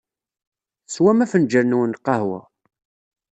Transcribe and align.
Teswam 0.87 1.19
afenǧal-nwen 1.23 1.89
n 1.91 1.95
lqahwa. 1.97 2.39